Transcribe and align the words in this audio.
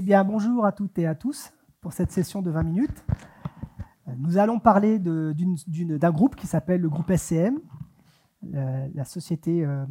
bien, 0.00 0.22
bonjour 0.22 0.64
à 0.64 0.70
toutes 0.70 0.96
et 1.00 1.08
à 1.08 1.16
tous 1.16 1.52
pour 1.80 1.92
cette 1.92 2.12
session 2.12 2.40
de 2.40 2.52
20 2.52 2.62
minutes. 2.62 3.04
Nous 4.16 4.38
allons 4.38 4.60
parler 4.60 5.00
d'un 5.00 6.12
groupe 6.12 6.36
qui 6.36 6.46
s'appelle 6.46 6.80
le 6.80 6.88
groupe 6.88 7.10
SCM, 7.10 7.58
la, 8.44 9.04
société 9.04 9.64
euh, 9.64 9.84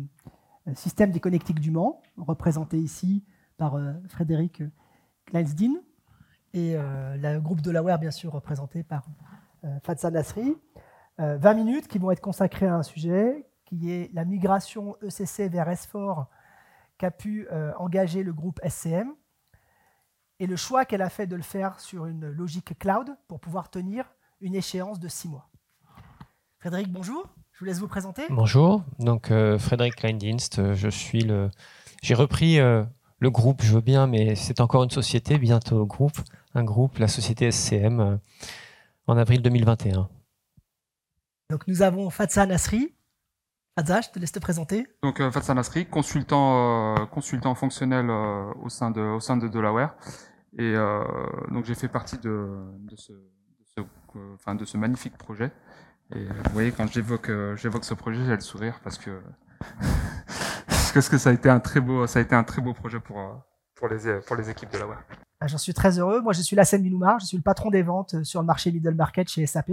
Système 0.75 1.11
des 1.11 1.19
connectiques 1.19 1.59
du 1.59 1.71
Mans, 1.71 2.01
représentée 2.15 2.77
ici 2.77 3.25
par 3.57 3.75
euh, 3.75 3.91
Frédéric 4.07 4.63
Kleinsdin, 5.25 5.73
et 6.53 6.77
euh, 6.77 7.17
le 7.17 7.41
groupe 7.41 7.59
de 7.59 7.71
la 7.71 7.97
bien 7.97 8.11
sûr, 8.11 8.31
représenté 8.31 8.83
par 8.83 9.05
Fatsa 9.83 10.09
Nasri. 10.09 10.55
20 11.17 11.53
minutes 11.53 11.89
qui 11.89 11.97
vont 11.97 12.11
être 12.11 12.21
consacrées 12.21 12.67
à 12.67 12.75
un 12.75 12.83
sujet 12.83 13.45
qui 13.65 13.91
est 13.91 14.09
la 14.13 14.23
migration 14.23 14.95
ECC 15.01 15.49
vers 15.49 15.69
S4 15.69 16.27
qu'a 16.97 17.11
pu 17.11 17.45
engager 17.77 18.23
le 18.23 18.31
groupe 18.31 18.61
SCM 18.65 19.13
et 20.39 20.47
le 20.47 20.55
choix 20.55 20.85
qu'elle 20.85 21.01
a 21.01 21.09
fait 21.09 21.27
de 21.27 21.35
le 21.35 21.41
faire 21.41 21.79
sur 21.79 22.05
une 22.05 22.29
logique 22.29 22.77
cloud 22.77 23.15
pour 23.27 23.39
pouvoir 23.39 23.69
tenir 23.69 24.05
une 24.41 24.55
échéance 24.55 24.99
de 24.99 25.07
six 25.07 25.27
mois. 25.27 25.49
Frédéric, 26.59 26.91
bonjour. 26.91 27.27
Je 27.53 27.59
vous 27.59 27.65
laisse 27.65 27.79
vous 27.79 27.87
présenter. 27.87 28.23
Bonjour. 28.29 28.83
Donc 28.99 29.31
euh, 29.31 29.57
Frédéric 29.57 29.95
Kleindienst, 29.95 30.59
euh, 30.59 30.75
je 30.75 30.89
suis 30.89 31.21
le. 31.21 31.49
J'ai 32.03 32.13
repris 32.13 32.59
euh, 32.59 32.83
le 33.19 33.31
groupe, 33.31 33.63
je 33.63 33.73
veux 33.73 33.81
bien, 33.81 34.05
mais 34.05 34.35
c'est 34.35 34.59
encore 34.59 34.83
une 34.83 34.91
société, 34.91 35.39
bientôt 35.39 35.85
groupe, 35.87 36.19
un 36.53 36.63
groupe, 36.63 36.99
la 36.99 37.07
société 37.07 37.51
SCM, 37.51 38.19
en 39.07 39.17
avril 39.17 39.41
2021. 39.41 40.07
Donc 41.49 41.67
nous 41.67 41.81
avons 41.81 42.11
Fatsa 42.11 42.45
Nasri. 42.45 42.93
Fatsa, 43.77 44.01
je 44.01 44.09
te 44.09 44.19
laisse 44.19 44.31
te 44.31 44.39
présenter. 44.39 44.87
Donc 45.03 45.21
Fatsa 45.31 45.53
Nasri, 45.53 45.85
consultant, 45.85 47.07
consultant 47.07 47.55
fonctionnel 47.55 48.09
au 48.09 48.69
sein 48.69 48.91
de, 48.91 49.01
au 49.01 49.19
sein 49.19 49.37
de 49.37 49.47
Delaware. 49.47 49.95
Et 50.57 50.73
donc 51.51 51.65
j'ai 51.65 51.75
fait 51.75 51.87
partie 51.87 52.17
de, 52.17 52.49
de 52.79 52.95
ce 52.95 53.13
enfin, 54.35 54.55
de 54.55 54.65
ce 54.65 54.77
magnifique 54.77 55.17
projet. 55.17 55.51
Et 56.13 56.19
euh, 56.19 56.29
vous 56.45 56.53
voyez, 56.53 56.71
quand 56.71 56.87
j'évoque, 56.87 57.29
euh, 57.29 57.55
j'évoque 57.55 57.83
ce 57.83 57.93
projet, 57.93 58.23
j'ai 58.25 58.35
le 58.35 58.41
sourire 58.41 58.79
parce 58.83 58.97
que, 58.97 59.21
parce 60.93 61.09
que 61.09 61.17
ça 61.17 61.29
a 61.29 61.33
été 61.33 61.49
un 61.49 61.59
très 61.59 61.81
beau, 61.81 62.07
ça 62.07 62.19
a 62.19 62.21
été 62.21 62.35
un 62.35 62.43
très 62.43 62.61
beau 62.61 62.73
projet 62.73 62.99
pour, 62.99 63.19
euh, 63.19 63.33
pour 63.75 63.87
les, 63.89 64.19
pour 64.25 64.35
les 64.35 64.49
équipes 64.49 64.71
de 64.71 64.77
la 64.77 64.87
web. 64.87 64.97
Ah, 65.39 65.47
j'en 65.47 65.57
suis 65.57 65.73
très 65.73 65.99
heureux. 65.99 66.21
Moi, 66.21 66.33
je 66.33 66.41
suis 66.41 66.55
Lassène 66.55 66.81
Binoumar. 66.81 67.19
Je 67.19 67.25
suis 67.25 67.37
le 67.37 67.43
patron 67.43 67.69
des 67.69 67.83
ventes 67.83 68.23
sur 68.23 68.41
le 68.41 68.47
marché 68.47 68.71
middle 68.71 68.95
market 68.95 69.29
chez 69.29 69.45
SAP. 69.45 69.71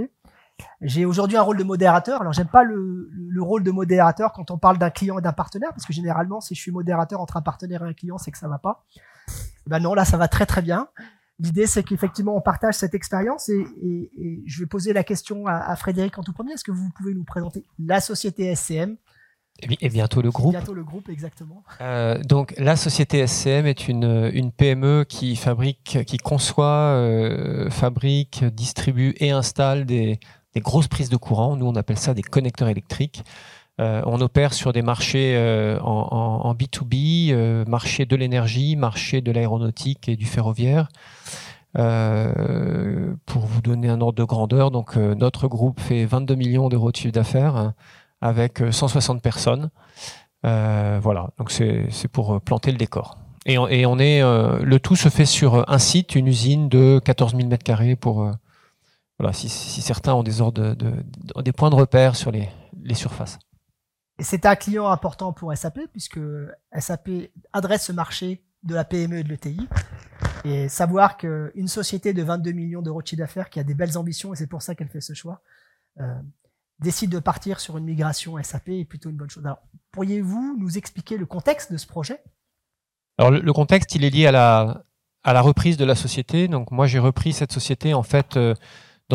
J'ai 0.80 1.04
aujourd'hui 1.04 1.36
un 1.36 1.42
rôle 1.42 1.56
de 1.56 1.64
modérateur. 1.64 2.20
Alors, 2.20 2.32
j'aime 2.32 2.48
pas 2.48 2.62
le, 2.62 3.10
le, 3.12 3.42
rôle 3.42 3.62
de 3.62 3.70
modérateur 3.70 4.32
quand 4.32 4.50
on 4.50 4.58
parle 4.58 4.78
d'un 4.78 4.90
client 4.90 5.18
et 5.18 5.22
d'un 5.22 5.32
partenaire, 5.32 5.70
parce 5.70 5.86
que 5.86 5.92
généralement, 5.92 6.40
si 6.40 6.54
je 6.54 6.60
suis 6.60 6.70
modérateur 6.70 7.20
entre 7.20 7.36
un 7.36 7.42
partenaire 7.42 7.84
et 7.84 7.88
un 7.88 7.94
client, 7.94 8.18
c'est 8.18 8.30
que 8.30 8.38
ça 8.38 8.48
va 8.48 8.58
pas. 8.58 8.84
Ben 9.66 9.80
non, 9.80 9.94
là, 9.94 10.04
ça 10.04 10.16
va 10.16 10.28
très 10.28 10.46
très 10.46 10.62
bien. 10.62 10.88
L'idée, 11.40 11.66
c'est 11.66 11.82
qu'effectivement, 11.82 12.36
on 12.36 12.40
partage 12.40 12.74
cette 12.74 12.94
expérience 12.94 13.48
et, 13.48 14.42
je 14.46 14.60
vais 14.60 14.66
poser 14.66 14.92
la 14.92 15.02
question 15.02 15.46
à, 15.46 15.74
Frédéric 15.76 16.16
en 16.18 16.22
tout 16.22 16.32
premier. 16.32 16.52
Est-ce 16.52 16.64
que 16.64 16.70
vous 16.72 16.90
pouvez 16.96 17.14
nous 17.14 17.24
présenter 17.24 17.64
la 17.78 18.00
société 18.00 18.54
SCM 18.54 18.96
et 19.80 19.88
bientôt 19.88 20.20
le 20.20 20.32
groupe. 20.32 20.50
Bientôt 20.50 20.74
le 20.74 20.82
groupe, 20.82 21.08
exactement. 21.08 21.62
Euh, 21.80 22.20
donc 22.24 22.54
la 22.58 22.74
société 22.74 23.24
SCM 23.24 23.66
est 23.66 23.86
une, 23.86 24.28
une 24.34 24.50
PME 24.50 25.04
qui 25.08 25.36
fabrique, 25.36 25.98
qui 26.04 26.18
conçoit, 26.18 26.96
euh, 26.96 27.70
fabrique, 27.70 28.44
distribue 28.44 29.14
et 29.18 29.30
installe 29.30 29.86
des, 29.86 30.18
des 30.54 30.60
grosses 30.60 30.88
prises 30.88 31.10
de 31.10 31.16
courant. 31.16 31.56
Nous, 31.56 31.66
on 31.66 31.76
appelle 31.76 31.98
ça 31.98 32.14
des 32.14 32.22
connecteurs 32.22 32.68
électriques. 32.68 33.22
Euh, 33.80 34.02
on 34.06 34.20
opère 34.20 34.54
sur 34.54 34.72
des 34.72 34.82
marchés 34.82 35.34
euh, 35.36 35.80
en, 35.80 36.54
B2B, 36.54 37.32
euh, 37.32 37.64
marché 37.66 38.06
de 38.06 38.14
l'énergie, 38.14 38.76
marché 38.76 39.20
de 39.20 39.32
l'aéronautique 39.32 40.08
et 40.08 40.16
du 40.16 40.26
ferroviaire. 40.26 40.88
pour 41.74 43.46
vous 43.46 43.60
donner 43.62 43.88
un 43.88 44.00
ordre 44.00 44.14
de 44.14 44.24
grandeur, 44.24 44.70
donc 44.70 44.96
notre 44.96 45.48
groupe 45.48 45.80
fait 45.80 46.04
22 46.04 46.36
millions 46.36 46.68
d'euros 46.68 46.92
de 46.92 46.96
chiffre 46.96 47.12
d'affaires 47.12 47.56
hein, 47.56 47.74
avec 48.20 48.62
160 48.70 49.20
personnes. 49.20 49.70
voilà, 50.44 51.30
donc 51.38 51.50
c'est 51.50 52.08
pour 52.12 52.40
planter 52.40 52.70
le 52.70 52.78
décor. 52.78 53.18
Et 53.46 53.58
on, 53.58 53.98
est, 53.98 54.22
le 54.22 54.78
tout 54.78 54.96
se 54.96 55.08
fait 55.08 55.26
sur 55.26 55.68
un 55.68 55.78
site, 55.78 56.14
une 56.14 56.28
usine 56.28 56.68
de 56.68 57.00
14 57.04 57.34
000 57.34 57.48
mètres 57.48 57.64
carrés 57.64 57.96
pour 57.96 58.30
voilà, 59.18 59.32
si, 59.32 59.48
certains 59.48 60.14
ont 60.14 60.22
des 60.22 60.40
ordres 60.40 60.74
de, 60.74 60.92
des 61.42 61.52
points 61.52 61.70
de 61.70 61.74
repère 61.74 62.16
sur 62.16 62.30
les, 62.30 62.48
les 62.82 62.94
surfaces. 62.94 63.38
C'est 64.20 64.46
un 64.46 64.54
client 64.54 64.88
important 64.88 65.32
pour 65.32 65.56
SAP, 65.56 65.80
puisque 65.90 66.20
SAP 66.78 67.10
adresse 67.52 67.86
ce 67.86 67.92
marché 67.92 68.44
de 68.62 68.74
la 68.74 68.84
PME 68.84 69.18
et 69.18 69.24
de 69.24 69.28
l'ETI. 69.28 69.68
Et 70.44 70.68
savoir 70.68 71.16
qu'une 71.16 71.68
société 71.68 72.12
de 72.12 72.22
22 72.22 72.52
millions 72.52 72.82
d'euros 72.82 73.02
de 73.02 73.06
chiffre 73.06 73.20
d'affaires 73.20 73.50
qui 73.50 73.58
a 73.60 73.64
des 73.64 73.74
belles 73.74 73.96
ambitions, 73.96 74.34
et 74.34 74.36
c'est 74.36 74.46
pour 74.46 74.62
ça 74.62 74.74
qu'elle 74.74 74.88
fait 74.88 75.00
ce 75.00 75.14
choix, 75.14 75.42
euh, 76.00 76.14
décide 76.80 77.10
de 77.10 77.18
partir 77.18 77.60
sur 77.60 77.78
une 77.78 77.84
migration 77.84 78.40
SAP 78.42 78.68
est 78.70 78.84
plutôt 78.84 79.10
une 79.10 79.16
bonne 79.16 79.30
chose. 79.30 79.44
Alors, 79.44 79.62
pourriez-vous 79.90 80.56
nous 80.58 80.76
expliquer 80.76 81.16
le 81.16 81.26
contexte 81.26 81.72
de 81.72 81.76
ce 81.76 81.86
projet? 81.86 82.22
Alors, 83.18 83.30
le, 83.30 83.52
contexte, 83.52 83.94
il 83.94 84.04
est 84.04 84.10
lié 84.10 84.26
à 84.26 84.32
la, 84.32 84.84
à 85.22 85.32
la 85.32 85.40
reprise 85.40 85.76
de 85.76 85.84
la 85.84 85.94
société. 85.94 86.48
Donc, 86.48 86.70
moi, 86.70 86.86
j'ai 86.86 86.98
repris 86.98 87.32
cette 87.32 87.52
société, 87.52 87.94
en 87.94 88.02
fait, 88.02 88.36
euh, 88.36 88.54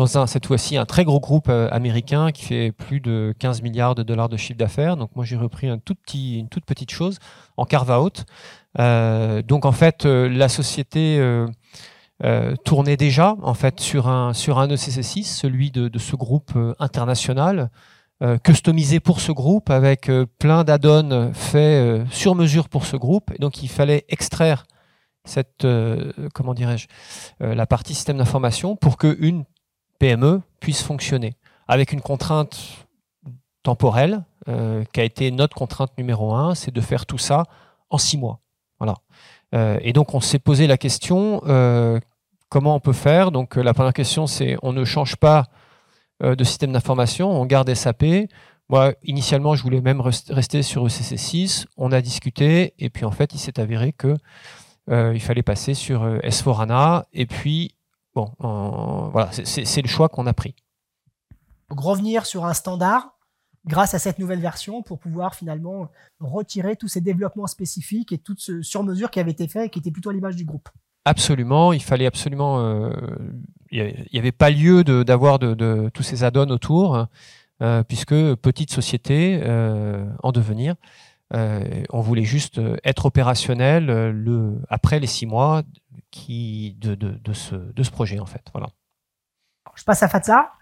cette 0.06 0.46
fois-ci 0.46 0.76
un 0.76 0.86
très 0.86 1.04
gros 1.04 1.20
groupe 1.20 1.48
euh, 1.48 1.68
américain 1.70 2.30
qui 2.32 2.44
fait 2.44 2.72
plus 2.72 3.00
de 3.00 3.34
15 3.38 3.62
milliards 3.62 3.94
de 3.94 4.02
dollars 4.02 4.28
de 4.28 4.36
chiffre 4.36 4.58
d'affaires. 4.58 4.96
Donc 4.96 5.14
moi 5.16 5.24
j'ai 5.24 5.36
repris 5.36 5.68
une 5.68 5.80
toute 5.80 6.64
petite 6.64 6.90
chose 6.90 7.18
en 7.56 7.64
carve-out. 7.64 8.24
Euh, 8.78 9.42
donc 9.42 9.64
en 9.64 9.72
fait 9.72 10.06
euh, 10.06 10.28
la 10.28 10.48
société 10.48 11.20
tournait 12.64 12.98
déjà 12.98 13.34
en 13.42 13.54
fait 13.54 13.80
sur 13.80 14.08
un 14.08 14.34
sur 14.34 14.58
un 14.58 14.68
ECC6, 14.68 15.24
celui 15.24 15.70
de, 15.70 15.88
de 15.88 15.98
ce 15.98 16.16
groupe 16.16 16.52
international. 16.78 17.70
customisé 18.44 19.00
pour 19.00 19.20
ce 19.20 19.32
groupe 19.32 19.70
avec 19.70 20.10
plein 20.38 20.62
d'add-ons 20.62 21.32
faits 21.32 22.06
sur 22.10 22.34
mesure 22.34 22.68
pour 22.68 22.84
ce 22.84 22.98
groupe 22.98 23.30
et 23.34 23.38
donc 23.38 23.62
il 23.62 23.70
fallait 23.70 24.04
extraire 24.10 24.64
cette 25.24 25.66
comment 26.34 26.52
dirais-je 26.52 26.86
la 27.40 27.66
partie 27.66 27.94
système 27.94 28.18
d'information 28.18 28.76
pour 28.76 28.98
que 28.98 29.16
une 29.20 29.44
PME 30.00 30.40
puisse 30.58 30.82
fonctionner 30.82 31.34
avec 31.68 31.92
une 31.92 32.00
contrainte 32.00 32.58
temporelle 33.62 34.24
euh, 34.48 34.84
qui 34.92 35.00
a 35.00 35.04
été 35.04 35.30
notre 35.30 35.54
contrainte 35.54 35.96
numéro 35.98 36.34
un, 36.34 36.54
c'est 36.54 36.72
de 36.72 36.80
faire 36.80 37.06
tout 37.06 37.18
ça 37.18 37.44
en 37.90 37.98
six 37.98 38.18
mois. 38.18 38.40
Voilà. 38.78 38.96
Euh, 39.54 39.78
et 39.82 39.92
donc 39.92 40.14
on 40.14 40.20
s'est 40.20 40.38
posé 40.38 40.66
la 40.66 40.78
question 40.78 41.42
euh, 41.46 42.00
comment 42.48 42.74
on 42.74 42.80
peut 42.80 42.94
faire? 42.94 43.30
Donc 43.30 43.56
la 43.56 43.74
première 43.74 43.92
question 43.92 44.26
c'est 44.26 44.56
on 44.62 44.72
ne 44.72 44.84
change 44.84 45.16
pas 45.16 45.46
de 46.22 46.44
système 46.44 46.72
d'information, 46.72 47.30
on 47.30 47.46
garde 47.46 47.72
SAP. 47.72 48.04
Moi, 48.68 48.92
initialement, 49.04 49.54
je 49.54 49.62
voulais 49.62 49.80
même 49.80 50.02
rester 50.02 50.62
sur 50.62 50.86
ECC6. 50.86 51.64
On 51.78 51.92
a 51.92 52.02
discuté 52.02 52.74
et 52.78 52.90
puis 52.90 53.06
en 53.06 53.10
fait, 53.10 53.32
il 53.32 53.38
s'est 53.38 53.58
avéré 53.58 53.94
que 53.94 54.18
il 54.90 55.20
fallait 55.20 55.42
passer 55.42 55.72
sur 55.72 56.04
S4HANA 56.18 57.04
et 57.14 57.24
puis 57.24 57.74
Bon, 58.14 58.32
voilà, 59.12 59.30
c'est 59.32 59.82
le 59.82 59.88
choix 59.88 60.08
qu'on 60.08 60.26
a 60.26 60.32
pris. 60.32 60.54
Donc 61.68 61.80
revenir 61.80 62.26
sur 62.26 62.44
un 62.44 62.54
standard 62.54 63.12
grâce 63.66 63.94
à 63.94 63.98
cette 63.98 64.18
nouvelle 64.18 64.40
version 64.40 64.82
pour 64.82 64.98
pouvoir 64.98 65.34
finalement 65.34 65.88
retirer 66.18 66.76
tous 66.76 66.88
ces 66.88 67.00
développements 67.00 67.46
spécifiques 67.46 68.12
et 68.12 68.18
tout 68.18 68.34
ce 68.38 68.62
sur-mesure 68.62 69.10
qui 69.10 69.20
avait 69.20 69.30
été 69.30 69.48
fait 69.48 69.66
et 69.66 69.68
qui 69.68 69.78
était 69.78 69.90
plutôt 69.90 70.10
à 70.10 70.12
l'image 70.12 70.36
du 70.36 70.44
groupe. 70.44 70.68
Absolument, 71.04 71.72
il 71.72 71.82
fallait 71.82 72.06
absolument. 72.06 72.60
Euh, 72.60 72.92
il 73.70 74.06
n'y 74.12 74.18
avait 74.18 74.32
pas 74.32 74.50
lieu 74.50 74.84
d'avoir 74.84 75.38
de, 75.38 75.88
tous 75.94 76.02
ces 76.02 76.24
add-ons 76.24 76.50
autour, 76.50 77.06
euh, 77.62 77.82
puisque 77.84 78.14
petite 78.36 78.70
société 78.70 79.40
euh, 79.42 80.04
en 80.22 80.32
devenir. 80.32 80.74
On 81.32 82.00
voulait 82.00 82.24
juste 82.24 82.60
être 82.84 83.06
opérationnel 83.06 83.86
le, 83.86 84.60
après 84.68 85.00
les 85.00 85.06
six 85.06 85.26
mois, 85.26 85.62
qui, 86.10 86.76
de, 86.80 86.94
de, 86.94 87.10
de, 87.10 87.32
ce, 87.32 87.54
de 87.54 87.82
ce 87.82 87.90
projet, 87.90 88.18
en 88.18 88.26
fait. 88.26 88.42
Voilà. 88.52 88.68
Je 89.76 89.84
passe 89.84 90.02
à 90.02 90.08
Fatsa. 90.08 90.52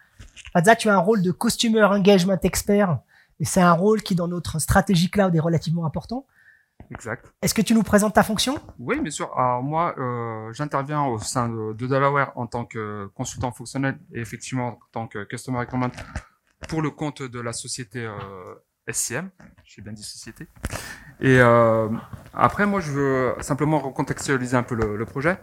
Fatsa, 0.52 0.76
tu 0.76 0.88
as 0.88 0.94
un 0.94 0.98
rôle 0.98 1.22
de 1.22 1.32
Customer 1.32 1.84
Engagement 1.84 2.38
Expert, 2.42 2.98
et 3.40 3.44
c'est 3.44 3.60
un 3.60 3.72
rôle 3.72 4.02
qui, 4.02 4.14
dans 4.14 4.28
notre 4.28 4.58
stratégie 4.58 5.10
cloud, 5.10 5.34
est 5.34 5.40
relativement 5.40 5.86
important. 5.86 6.26
Exact. 6.90 7.32
Est-ce 7.42 7.54
que 7.54 7.62
tu 7.62 7.74
nous 7.74 7.82
présentes 7.82 8.14
ta 8.14 8.22
fonction? 8.22 8.58
Oui, 8.78 9.00
bien 9.00 9.10
sûr. 9.10 9.36
Alors 9.36 9.62
moi, 9.62 9.94
euh, 9.98 10.52
j'interviens 10.52 11.04
au 11.04 11.18
sein 11.18 11.48
de, 11.48 11.72
de, 11.72 11.86
Delaware 11.86 12.32
en 12.36 12.46
tant 12.46 12.64
que 12.64 13.10
consultant 13.14 13.50
fonctionnel 13.50 13.98
et 14.12 14.20
effectivement 14.20 14.68
en 14.68 14.78
tant 14.92 15.06
que 15.08 15.24
Customer 15.24 15.58
Engagement 15.58 15.90
pour 16.68 16.80
le 16.80 16.90
compte 16.90 17.22
de 17.22 17.40
la 17.40 17.52
société 17.52 18.06
euh, 18.06 18.14
SCM, 18.92 19.30
j'ai 19.64 19.82
bien 19.82 19.92
dit 19.92 20.02
société. 20.02 20.46
Et 21.20 21.38
euh, 21.40 21.88
après, 22.32 22.66
moi, 22.66 22.80
je 22.80 22.90
veux 22.92 23.34
simplement 23.40 23.78
recontextualiser 23.78 24.56
un 24.56 24.62
peu 24.62 24.74
le, 24.74 25.04
projet. 25.04 25.38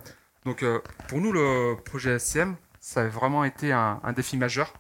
Donc, 0.45 0.63
euh, 0.63 0.79
pour 1.07 1.19
nous, 1.19 1.31
le 1.31 1.75
projet 1.83 2.17
SCM, 2.17 2.55
ça 2.79 3.01
a 3.01 3.07
vraiment 3.07 3.43
été 3.43 3.71
un, 3.71 4.13
défi 4.15 4.37
majeur, 4.37 4.73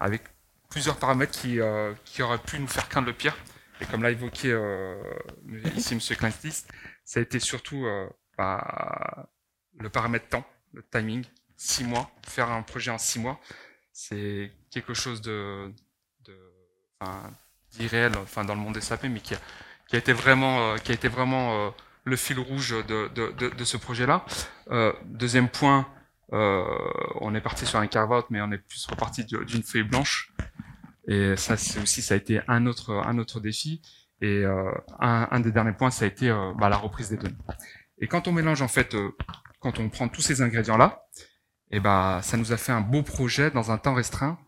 avec 0.00 0.22
plusieurs 0.70 0.96
paramètres 0.96 1.32
qui, 1.32 1.60
euh, 1.60 1.92
qui, 2.04 2.22
auraient 2.22 2.38
pu 2.38 2.58
nous 2.58 2.66
faire 2.66 2.88
craindre 2.88 3.06
le 3.06 3.12
pire. 3.12 3.36
Et 3.80 3.86
comme 3.86 4.02
l'a 4.02 4.10
évoqué 4.10 4.48
ici 5.76 5.94
M. 5.94 6.16
Kleinstis, 6.16 6.64
ça 7.04 7.20
a 7.20 7.22
été 7.22 7.40
surtout 7.40 7.86
bah, 8.38 9.28
le 9.80 9.88
paramètre 9.90 10.28
temps, 10.28 10.46
le 10.72 10.82
timing, 10.82 11.24
six 11.56 11.84
mois, 11.84 12.10
faire 12.26 12.50
un 12.50 12.62
projet 12.62 12.92
en 12.92 12.98
six 12.98 13.18
mois, 13.18 13.40
c'est 13.92 14.52
quelque 14.70 14.94
chose 14.94 15.20
de, 15.22 15.72
d'irréel, 17.78 18.12
enfin 18.22 18.44
dans 18.44 18.54
le 18.54 18.60
monde 18.60 18.78
SAP, 18.80 19.04
mais 19.04 19.20
qui 19.20 19.34
a, 19.34 19.38
qui 19.88 19.96
a 19.96 19.98
été 19.98 20.12
vraiment, 20.12 20.72
euh, 20.72 20.76
qui 20.76 20.92
a 20.92 20.94
été 20.94 21.08
vraiment 21.08 21.52
euh, 21.54 21.70
le 22.04 22.16
fil 22.16 22.38
rouge 22.38 22.74
de, 22.86 23.08
de, 23.08 23.32
de, 23.32 23.48
de 23.50 23.64
ce 23.64 23.76
projet-là. 23.76 24.24
Euh, 24.70 24.92
deuxième 25.04 25.48
point, 25.48 25.86
euh, 26.32 26.64
on 27.20 27.34
est 27.34 27.40
parti 27.40 27.66
sur 27.66 27.78
un 27.78 27.86
carve-out, 27.86 28.26
mais 28.30 28.40
on 28.40 28.50
est 28.52 28.58
plus 28.58 28.86
reparti 28.86 29.24
d'une 29.24 29.62
feuille 29.62 29.82
blanche. 29.84 30.32
Et 31.06 31.36
ça, 31.36 31.56
c'est 31.56 31.80
aussi, 31.82 32.00
ça 32.02 32.14
a 32.14 32.16
été 32.16 32.40
un 32.48 32.66
autre, 32.66 32.92
un 32.92 33.18
autre 33.18 33.40
défi. 33.40 33.82
Et 34.20 34.44
euh, 34.44 34.70
un, 35.00 35.28
un, 35.30 35.40
des 35.40 35.52
derniers 35.52 35.72
points, 35.72 35.90
ça 35.90 36.04
a 36.04 36.08
été 36.08 36.30
bah, 36.56 36.68
la 36.68 36.76
reprise 36.76 37.10
des 37.10 37.16
données. 37.16 37.36
Et 37.98 38.06
quand 38.06 38.26
on 38.26 38.32
mélange 38.32 38.62
en 38.62 38.68
fait, 38.68 38.96
quand 39.60 39.78
on 39.78 39.88
prend 39.90 40.08
tous 40.08 40.22
ces 40.22 40.40
ingrédients-là, 40.40 41.04
et 41.70 41.80
ben, 41.80 42.20
ça 42.22 42.36
nous 42.36 42.52
a 42.52 42.56
fait 42.56 42.72
un 42.72 42.80
beau 42.80 43.02
projet 43.02 43.50
dans 43.50 43.70
un 43.70 43.78
temps 43.78 43.94
restreint. 43.94 44.38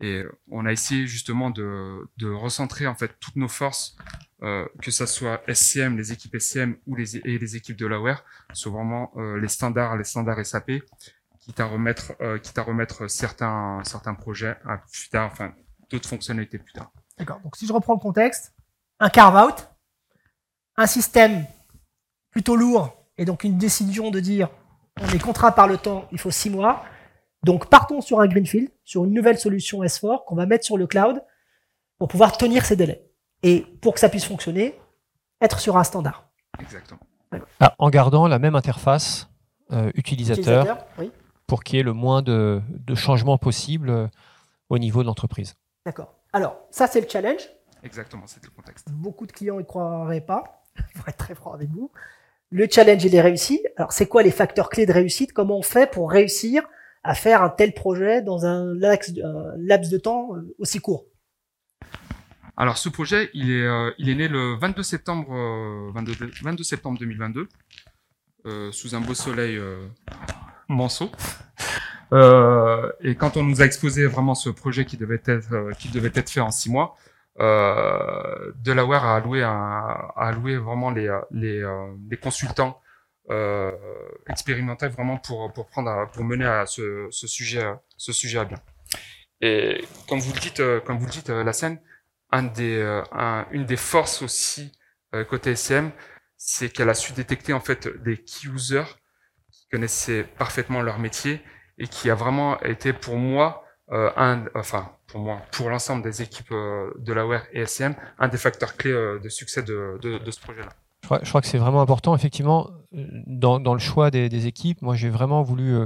Et 0.00 0.24
on 0.50 0.64
a 0.64 0.72
essayé 0.72 1.06
justement 1.06 1.50
de, 1.50 2.08
de 2.18 2.30
recentrer 2.30 2.86
en 2.86 2.94
fait 2.94 3.18
toutes 3.20 3.36
nos 3.36 3.48
forces, 3.48 3.96
euh, 4.42 4.64
que 4.80 4.90
ça 4.90 5.06
soit 5.06 5.42
SCM, 5.48 5.96
les 5.96 6.12
équipes 6.12 6.36
SCM 6.36 6.76
ou 6.86 6.94
les, 6.94 7.16
et 7.16 7.38
les 7.38 7.56
équipes 7.56 7.76
de 7.76 7.86
l'AWare, 7.86 8.24
sur 8.52 8.72
vraiment 8.72 9.10
euh, 9.16 9.40
les 9.40 9.48
standards, 9.48 9.96
les 9.96 10.04
standards 10.04 10.44
SAP, 10.46 10.70
quitte 11.40 11.58
à 11.58 11.64
remettre, 11.64 12.12
euh, 12.20 12.38
quitte 12.38 12.58
à 12.58 12.62
remettre 12.62 13.08
certains, 13.08 13.80
certains 13.84 14.14
projets 14.14 14.56
à 14.64 14.78
plus 14.78 15.08
tard, 15.08 15.30
enfin 15.32 15.52
d'autres 15.90 16.08
fonctionnalités 16.08 16.58
plus 16.58 16.72
tard. 16.72 16.92
D'accord. 17.18 17.40
Donc 17.40 17.56
si 17.56 17.66
je 17.66 17.72
reprends 17.72 17.94
le 17.94 18.00
contexte, 18.00 18.54
un 19.00 19.08
carve-out, 19.08 19.68
un 20.76 20.86
système 20.86 21.44
plutôt 22.30 22.54
lourd 22.54 22.94
et 23.16 23.24
donc 23.24 23.42
une 23.42 23.58
décision 23.58 24.10
de 24.10 24.20
dire 24.20 24.48
on 25.00 25.08
est 25.08 25.22
contraint 25.22 25.50
par 25.52 25.66
le 25.66 25.78
temps, 25.78 26.06
il 26.12 26.18
faut 26.18 26.30
six 26.30 26.50
mois. 26.50 26.84
Donc 27.44 27.68
partons 27.68 28.00
sur 28.00 28.20
un 28.20 28.26
greenfield, 28.26 28.70
sur 28.84 29.04
une 29.04 29.12
nouvelle 29.12 29.38
solution 29.38 29.82
S4 29.82 30.24
qu'on 30.24 30.34
va 30.34 30.46
mettre 30.46 30.64
sur 30.64 30.76
le 30.76 30.86
cloud 30.86 31.22
pour 31.98 32.08
pouvoir 32.08 32.36
tenir 32.36 32.64
ces 32.64 32.76
délais. 32.76 33.04
Et 33.42 33.64
pour 33.80 33.94
que 33.94 34.00
ça 34.00 34.08
puisse 34.08 34.24
fonctionner, 34.24 34.78
être 35.40 35.60
sur 35.60 35.76
un 35.76 35.84
standard. 35.84 36.28
Exactement. 36.58 37.00
Ah, 37.60 37.74
en 37.78 37.90
gardant 37.90 38.26
la 38.26 38.38
même 38.38 38.56
interface 38.56 39.28
euh, 39.70 39.90
utilisateur, 39.94 40.62
utilisateur 40.62 40.86
oui. 40.98 41.12
pour 41.46 41.62
qu'il 41.62 41.76
y 41.76 41.80
ait 41.80 41.84
le 41.84 41.92
moins 41.92 42.22
de, 42.22 42.60
de 42.70 42.94
changements 42.94 43.38
possibles 43.38 43.90
euh, 43.90 44.06
au 44.70 44.78
niveau 44.78 45.02
de 45.02 45.06
l'entreprise. 45.06 45.54
D'accord. 45.84 46.14
Alors, 46.32 46.56
ça 46.70 46.86
c'est 46.86 47.00
le 47.00 47.08
challenge. 47.08 47.48
Exactement, 47.84 48.24
c'est 48.26 48.42
le 48.42 48.50
contexte. 48.50 48.90
Beaucoup 48.90 49.26
de 49.26 49.32
clients 49.32 49.58
n'y 49.58 49.66
croiraient 49.66 50.20
pas, 50.20 50.64
pour 50.94 51.08
être 51.08 51.16
très 51.16 51.34
franc 51.34 51.52
avec 51.52 51.70
vous. 51.70 51.90
Le 52.50 52.66
challenge, 52.70 53.04
il 53.04 53.14
est 53.14 53.20
réussi. 53.20 53.62
Alors, 53.76 53.92
c'est 53.92 54.06
quoi 54.06 54.22
les 54.22 54.30
facteurs 54.30 54.70
clés 54.70 54.86
de 54.86 54.92
réussite? 54.92 55.34
Comment 55.34 55.58
on 55.58 55.62
fait 55.62 55.90
pour 55.90 56.10
réussir 56.10 56.62
à 57.04 57.14
faire 57.14 57.42
un 57.42 57.50
tel 57.50 57.72
projet 57.72 58.22
dans 58.22 58.44
un 58.44 58.74
laps, 58.74 59.12
de 59.12 59.98
temps 59.98 60.34
euh, 60.34 60.54
aussi 60.58 60.80
court 60.80 61.06
alors 62.60 62.76
ce 62.76 62.88
projet, 62.88 63.30
il 63.34 63.52
est, 63.52 63.64
euh, 63.64 63.92
né 64.00 64.26
le 64.26 64.56
22 64.58 64.82
septembre, 64.82 65.28
22, 65.94 66.12
euh, 66.24 66.30
22 66.42 66.64
septembre 66.64 66.98
2022, 66.98 67.48
euh, 68.46 68.72
sous 68.72 68.96
un 68.96 69.00
beau 69.00 69.14
soleil 69.14 69.60
manceau. 70.68 71.12
et 72.12 73.14
quand 73.14 73.36
on 73.36 73.44
nous 73.44 73.62
a 73.62 73.64
exposé 73.64 74.06
vraiment 74.06 74.34
ce 74.34 74.50
projet 74.50 74.84
qui 74.84 74.96
devait 74.96 75.22
être, 75.24 75.70
qui 75.78 75.88
devait 75.90 76.10
être 76.12 76.30
fait 76.30 76.40
en 76.40 76.50
six 76.50 76.68
mois, 76.68 76.96
Delaware 77.38 79.04
a 79.04 79.14
alloué, 79.14 79.44
a 79.44 80.12
alloué 80.16 80.56
vraiment 80.56 80.90
les, 80.90 81.16
les 81.30 82.16
consultants 82.16 82.80
euh, 83.30 83.72
expérimentés 84.28 84.88
vraiment 84.88 85.18
pour, 85.18 85.52
pour 85.52 85.66
prendre, 85.66 86.10
pour 86.12 86.24
mener 86.24 86.46
à 86.46 86.66
ce, 86.66 87.08
ce 87.10 87.26
sujet, 87.26 87.64
ce 87.96 88.12
sujet 88.12 88.38
à 88.38 88.44
bien. 88.44 88.58
Et 89.40 89.84
comme 90.08 90.18
vous 90.18 90.32
le 90.32 90.40
dites, 90.40 90.62
comme 90.84 90.98
vous 90.98 91.06
le 91.06 91.12
dites, 91.12 91.28
la 91.28 91.52
scène, 91.52 91.80
un 92.30 92.42
des, 92.42 92.76
euh, 92.78 93.02
un, 93.12 93.46
une 93.50 93.64
des 93.64 93.76
forces 93.76 94.22
aussi 94.22 94.72
euh, 95.14 95.24
côté 95.24 95.52
SM, 95.52 95.90
c'est 96.36 96.68
qu'elle 96.70 96.90
a 96.90 96.94
su 96.94 97.12
détecter 97.12 97.52
en 97.52 97.60
fait 97.60 97.88
des 98.02 98.18
key 98.18 98.48
users 98.48 98.84
qui 99.50 99.66
connaissaient 99.70 100.24
parfaitement 100.24 100.82
leur 100.82 100.98
métier 100.98 101.40
et 101.78 101.88
qui 101.88 102.10
a 102.10 102.14
vraiment 102.14 102.60
été 102.60 102.92
pour 102.92 103.16
moi 103.16 103.64
euh, 103.90 104.10
un, 104.16 104.44
enfin 104.54 104.94
pour 105.06 105.20
moi, 105.20 105.42
pour 105.52 105.70
l'ensemble 105.70 106.02
des 106.02 106.20
équipes 106.20 106.52
euh, 106.52 106.92
de 106.98 107.12
la 107.14 107.26
WER 107.26 107.40
et 107.52 107.62
SM, 107.62 107.94
un 108.18 108.28
des 108.28 108.36
facteurs 108.36 108.76
clés 108.76 108.92
euh, 108.92 109.18
de 109.18 109.28
succès 109.30 109.62
de, 109.62 109.98
de, 110.02 110.18
de 110.18 110.30
ce 110.30 110.40
projet-là. 110.40 110.68
Je 111.22 111.28
crois, 111.28 111.40
que 111.40 111.46
c'est 111.46 111.58
vraiment 111.58 111.80
important, 111.80 112.14
effectivement, 112.14 112.68
dans, 112.92 113.60
dans 113.60 113.74
le 113.74 113.80
choix 113.80 114.10
des, 114.10 114.46
équipes. 114.46 114.82
Moi, 114.82 114.94
j'ai 114.94 115.08
vraiment 115.08 115.42
voulu 115.42 115.76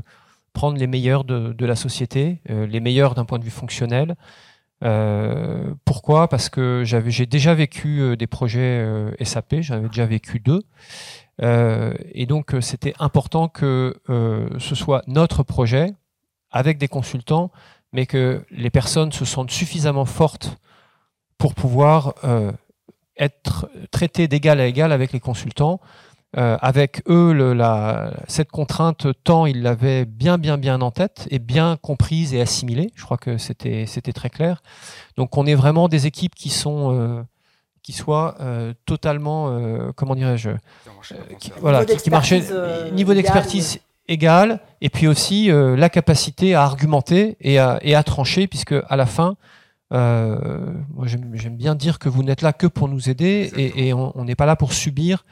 prendre 0.52 0.78
les 0.78 0.86
meilleurs 0.86 1.24
de, 1.24 1.64
la 1.64 1.76
société, 1.76 2.40
les 2.48 2.80
meilleurs 2.80 3.14
d'un 3.14 3.24
point 3.24 3.38
de 3.38 3.44
vue 3.44 3.50
fonctionnel. 3.50 4.16
Euh, 4.82 5.74
pourquoi? 5.84 6.28
Parce 6.28 6.48
que 6.48 6.82
j'avais, 6.84 7.10
j'ai 7.10 7.26
déjà 7.26 7.54
vécu 7.54 8.00
euh, 8.00 8.16
des 8.16 8.26
projets 8.26 8.80
euh, 8.80 9.12
SAP, 9.22 9.56
j'en 9.60 9.76
avais 9.76 9.88
déjà 9.88 10.06
vécu 10.06 10.40
deux. 10.40 10.62
et 11.40 12.26
donc, 12.26 12.54
c'était 12.60 12.94
important 12.98 13.48
que 13.48 13.96
ce 14.58 14.74
soit 14.74 15.02
notre 15.06 15.42
projet 15.42 15.92
avec 16.50 16.78
des 16.78 16.88
consultants, 16.88 17.50
mais 17.92 18.06
que 18.06 18.44
les 18.50 18.70
personnes 18.70 19.10
se 19.12 19.24
sentent 19.24 19.50
suffisamment 19.50 20.04
fortes 20.04 20.58
pour 21.38 21.54
pouvoir 21.54 22.14
être 23.22 23.69
traitées 23.90 24.28
d'égal 24.28 24.60
à 24.60 24.66
égal 24.66 24.90
avec 24.92 25.12
les 25.12 25.20
consultants 25.20 25.80
euh, 26.38 26.56
avec 26.62 27.02
eux, 27.08 27.32
le, 27.34 27.52
la, 27.52 28.14
cette 28.26 28.50
contrainte 28.50 29.06
temps, 29.22 29.44
ils 29.44 29.62
l'avaient 29.62 30.06
bien, 30.06 30.38
bien, 30.38 30.56
bien 30.56 30.80
en 30.80 30.90
tête 30.90 31.28
et 31.30 31.38
bien 31.38 31.76
comprise 31.76 32.32
et 32.32 32.40
assimilée. 32.40 32.90
Je 32.94 33.04
crois 33.04 33.19
que 33.19 33.36
c'était, 33.36 33.84
c'était 33.86 34.14
très 34.14 34.30
clair. 34.30 34.62
Donc, 35.19 35.36
on 35.36 35.44
est 35.44 35.54
vraiment 35.54 35.88
des 35.88 36.06
équipes 36.06 36.34
qui 36.34 36.48
sont, 36.48 36.98
euh, 36.98 37.22
qui 37.82 37.92
soient 37.92 38.36
euh, 38.40 38.72
totalement, 38.86 39.50
euh, 39.50 39.92
comment 39.94 40.14
dirais-je, 40.14 40.50
euh, 40.50 40.56
qui, 41.38 41.52
voilà, 41.60 41.84
qui, 41.84 41.98
qui 41.98 42.10
marchaient 42.10 42.42
niveau 42.92 43.12
d'expertise 43.12 43.80
égal, 44.08 44.60
et 44.80 44.88
puis 44.88 45.06
aussi 45.06 45.48
la 45.50 45.88
capacité 45.88 46.54
à 46.54 46.62
argumenter 46.62 47.36
et 47.40 47.58
à, 47.58 47.78
et 47.82 47.94
à 47.94 48.02
trancher, 48.02 48.46
puisque 48.46 48.74
à 48.88 48.96
la 48.96 49.06
fin, 49.06 49.36
moi 49.92 51.06
j'aime 51.06 51.56
bien 51.56 51.74
dire 51.74 51.98
que 51.98 52.08
vous 52.08 52.22
n'êtes 52.22 52.42
là 52.42 52.52
que 52.52 52.66
pour 52.66 52.88
nous 52.88 53.10
aider 53.10 53.52
et, 53.56 53.88
et 53.88 53.92
on 53.94 54.24
n'est 54.24 54.34
pas 54.34 54.46
là 54.46 54.56
pour 54.56 54.72
subir 54.72 55.24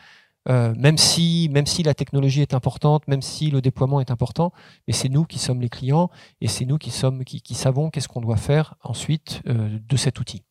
euh, 0.48 0.72
même 0.76 0.96
si 0.96 1.50
même 1.52 1.66
si 1.66 1.82
la 1.82 1.92
technologie 1.92 2.40
est 2.40 2.54
importante, 2.54 3.06
même 3.08 3.20
si 3.20 3.50
le 3.50 3.60
déploiement 3.60 4.00
est 4.00 4.10
important, 4.10 4.52
mais 4.86 4.94
c'est 4.94 5.10
nous 5.10 5.24
qui 5.24 5.38
sommes 5.38 5.60
les 5.60 5.68
clients 5.68 6.10
et 6.40 6.48
c'est 6.48 6.64
nous 6.64 6.78
qui 6.78 6.90
sommes 6.90 7.24
qui, 7.24 7.42
qui 7.42 7.54
savons 7.54 7.90
qu'est-ce 7.90 8.08
qu'on 8.08 8.22
doit 8.22 8.38
faire 8.38 8.74
ensuite 8.82 9.42
euh, 9.46 9.78
de 9.86 9.96
cet 9.96 10.18
outil. 10.18 10.42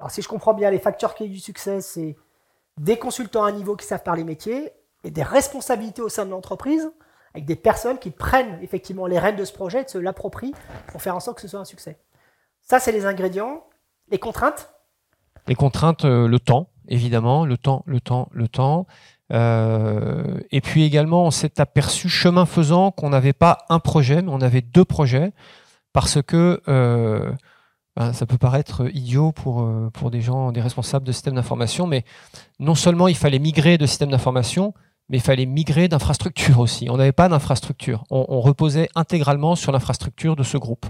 Alors 0.00 0.10
si 0.10 0.20
je 0.20 0.28
comprends 0.28 0.54
bien, 0.54 0.70
les 0.70 0.80
facteurs 0.80 1.14
clés 1.14 1.28
du 1.28 1.38
succès, 1.38 1.80
c'est 1.80 2.16
des 2.76 2.98
consultants 2.98 3.44
à 3.44 3.52
niveau 3.52 3.76
qui 3.76 3.86
savent 3.86 4.02
parler 4.02 4.24
métier 4.24 4.72
et 5.04 5.12
des 5.12 5.22
responsabilités 5.22 6.02
au 6.02 6.08
sein 6.08 6.26
de 6.26 6.30
l'entreprise 6.30 6.90
avec 7.34 7.46
des 7.46 7.56
personnes 7.56 7.98
qui 7.98 8.10
prennent 8.10 8.58
effectivement 8.62 9.06
les 9.06 9.18
rênes 9.18 9.36
de 9.36 9.44
ce 9.44 9.52
projet 9.52 9.82
et 9.82 9.84
de 9.84 9.90
se 9.90 9.98
l'approprient 9.98 10.54
pour 10.88 11.00
faire 11.00 11.14
en 11.14 11.20
sorte 11.20 11.36
que 11.36 11.42
ce 11.42 11.48
soit 11.48 11.60
un 11.60 11.64
succès. 11.64 11.98
Ça, 12.64 12.80
c'est 12.80 12.92
les 12.92 13.06
ingrédients. 13.06 13.64
Les 14.10 14.18
contraintes 14.18 14.74
Les 15.46 15.54
contraintes, 15.54 16.04
euh, 16.04 16.26
le 16.26 16.40
temps 16.40 16.68
évidemment, 16.88 17.44
le 17.44 17.56
temps, 17.56 17.82
le 17.86 18.00
temps, 18.00 18.28
le 18.32 18.48
temps. 18.48 18.86
Euh, 19.32 20.38
et 20.50 20.60
puis 20.60 20.84
également, 20.84 21.24
on 21.24 21.30
s'est 21.30 21.60
aperçu, 21.60 22.08
chemin 22.08 22.46
faisant, 22.46 22.90
qu'on 22.90 23.10
n'avait 23.10 23.32
pas 23.32 23.58
un 23.68 23.78
projet, 23.78 24.22
mais 24.22 24.30
on 24.30 24.40
avait 24.40 24.60
deux 24.60 24.84
projets, 24.84 25.32
parce 25.92 26.20
que 26.22 26.60
euh, 26.68 27.32
ben, 27.96 28.12
ça 28.12 28.26
peut 28.26 28.38
paraître 28.38 28.88
idiot 28.94 29.32
pour, 29.32 30.10
des 30.10 30.20
gens, 30.20 30.52
des 30.52 30.60
responsables 30.60 31.06
de 31.06 31.12
systèmes 31.12 31.34
d'information, 31.34 31.86
mais 31.86 32.04
non 32.58 32.74
seulement 32.74 33.08
il 33.08 33.16
fallait 33.16 33.38
migrer 33.38 33.78
de 33.78 33.86
système 33.86 34.10
d'information, 34.10 34.74
mais 35.08 35.18
il 35.18 35.22
fallait 35.22 35.46
migrer 35.46 35.88
d'infrastructure 35.88 36.58
aussi. 36.60 36.88
On 36.90 36.96
n'avait 36.96 37.12
pas 37.12 37.28
d'infrastructure. 37.28 38.04
On, 38.10 38.40
reposait 38.40 38.88
intégralement 38.94 39.54
sur 39.54 39.70
l'infrastructure 39.70 40.34
de 40.34 40.42
ce 40.42 40.56
groupe. 40.56 40.86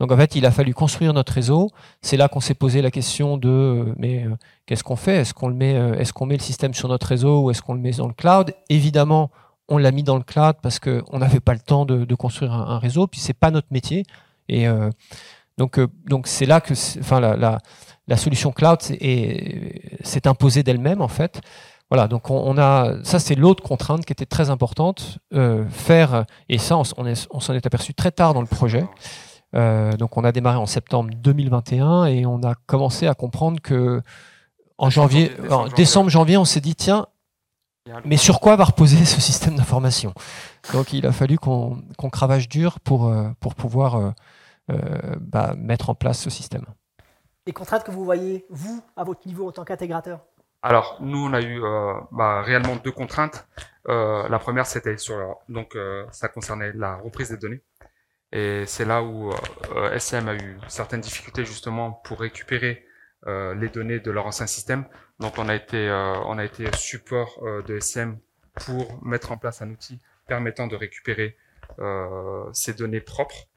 Donc 0.00 0.12
en 0.12 0.16
fait, 0.16 0.36
il 0.36 0.46
a 0.46 0.50
fallu 0.50 0.74
construire 0.74 1.12
notre 1.12 1.32
réseau. 1.32 1.70
C'est 2.02 2.16
là 2.16 2.28
qu'on 2.28 2.40
s'est 2.40 2.54
posé 2.54 2.82
la 2.82 2.90
question 2.90 3.36
de 3.36 3.48
euh, 3.48 3.94
mais 3.96 4.24
euh, 4.24 4.36
qu'est-ce 4.66 4.84
qu'on 4.84 4.96
fait? 4.96 5.16
Est-ce 5.16 5.34
qu'on 5.34 5.50
met 5.50 5.74
euh, 5.74 5.98
Est-ce 5.98 6.12
met 6.24 6.36
le 6.36 6.42
système 6.42 6.72
sur 6.72 6.88
notre 6.88 7.06
réseau 7.06 7.42
ou 7.42 7.50
est-ce 7.50 7.62
qu'on 7.62 7.74
le 7.74 7.80
met 7.80 7.90
dans 7.92 8.06
le 8.06 8.14
cloud? 8.14 8.54
Évidemment, 8.68 9.30
on 9.68 9.76
l'a 9.76 9.90
mis 9.90 10.04
dans 10.04 10.16
le 10.16 10.22
cloud 10.22 10.56
parce 10.62 10.78
que 10.78 11.02
on 11.08 11.18
n'avait 11.18 11.40
pas 11.40 11.52
le 11.52 11.60
temps 11.60 11.84
de, 11.84 12.14
construire 12.14 12.52
un, 12.52 12.78
réseau. 12.78 13.06
Puis 13.06 13.20
c'est 13.20 13.34
pas 13.34 13.50
notre 13.50 13.68
métier. 13.70 14.04
Et 14.48 14.66
donc 15.58 15.78
donc 16.06 16.26
c'est 16.26 16.46
là 16.46 16.62
que 16.62 16.72
enfin 17.00 17.20
la, 17.20 17.58
la, 18.06 18.16
solution 18.16 18.50
cloud 18.50 18.80
s'est 18.80 20.26
imposée 20.26 20.62
d'elle-même 20.62 21.02
en 21.02 21.08
fait. 21.08 21.42
Voilà, 21.90 22.08
donc 22.08 22.30
on, 22.30 22.56
a 22.56 22.94
ça 23.02 23.18
c'est 23.18 23.34
l'autre 23.34 23.62
contrainte 23.62 24.06
qui 24.06 24.12
était 24.14 24.24
très 24.24 24.48
importante, 24.48 25.18
faire 25.68 26.24
et 26.48 26.56
ça 26.56 26.78
on 26.78 26.84
s'en 26.84 27.04
est 27.04 27.66
aperçu 27.66 27.92
très 27.92 28.10
tard 28.10 28.32
dans 28.32 28.40
le 28.40 28.46
projet. 28.46 28.86
Euh, 29.54 29.92
donc 29.92 30.16
on 30.16 30.24
a 30.24 30.32
démarré 30.32 30.58
en 30.58 30.66
septembre 30.66 31.10
2021 31.16 32.06
et 32.06 32.26
on 32.26 32.42
a 32.42 32.54
commencé 32.66 33.06
à 33.06 33.14
comprendre 33.14 33.60
que 33.60 34.02
en 34.76 34.90
janvier, 34.90 35.32
décembre, 35.74 36.10
janvier, 36.10 36.36
on 36.36 36.44
s'est 36.44 36.60
dit 36.60 36.76
tiens, 36.76 37.06
Mais 38.04 38.16
sur 38.16 38.38
quoi 38.38 38.54
va 38.56 38.64
reposer 38.64 39.04
ce 39.04 39.20
système 39.20 39.56
d'information? 39.56 40.12
Donc 40.72 40.92
il 40.92 41.06
a 41.06 41.12
fallu 41.12 41.38
qu'on 41.38 41.82
cravache 42.12 42.48
dur 42.48 42.78
pour, 42.80 43.12
pour 43.40 43.54
pouvoir 43.54 44.14
bah, 44.68 45.54
mettre 45.56 45.90
en 45.90 45.94
place 45.94 46.20
ce 46.20 46.30
système. 46.30 46.64
Les 47.48 47.52
contraintes 47.52 47.82
que 47.82 47.90
vous 47.90 48.04
voyez, 48.04 48.44
vous, 48.50 48.82
à 48.94 49.04
votre 49.04 49.26
niveau 49.26 49.48
en 49.48 49.52
tant 49.52 49.64
qu'intégrateur? 49.64 50.20
Alors, 50.62 50.98
nous, 51.00 51.24
on 51.24 51.32
a 51.32 51.40
eu 51.40 51.62
euh, 51.62 51.94
bah, 52.10 52.42
réellement 52.42 52.76
deux 52.76 52.90
contraintes. 52.90 53.46
Euh, 53.88 54.28
la 54.28 54.38
première, 54.38 54.66
c'était 54.66 54.98
sur 54.98 55.36
donc 55.48 55.76
euh, 55.76 56.04
ça 56.10 56.28
concernait 56.28 56.72
la 56.72 56.96
reprise 56.96 57.30
des 57.30 57.36
données, 57.36 57.62
et 58.32 58.64
c'est 58.66 58.84
là 58.84 59.02
où 59.02 59.32
SCM 59.96 60.28
a 60.28 60.34
eu 60.34 60.58
certaines 60.68 61.00
difficultés 61.00 61.44
justement 61.44 61.92
pour 61.92 62.20
récupérer 62.20 62.84
les 63.26 63.68
données 63.68 64.00
de 64.00 64.10
leur 64.10 64.26
ancien 64.26 64.46
système. 64.46 64.84
Donc, 65.18 65.38
on 65.38 65.48
a 65.48 65.54
été 65.54 65.90
on 66.26 66.38
a 66.38 66.44
été 66.44 66.66
support 66.76 67.42
de 67.66 67.78
SCM 67.80 68.18
pour 68.54 69.02
mettre 69.04 69.32
en 69.32 69.38
place 69.38 69.62
un 69.62 69.70
outil 69.70 69.98
permettant 70.26 70.66
de 70.66 70.76
récupérer 70.76 71.36
ces 72.52 72.74
données 72.74 73.00
propres 73.00 73.48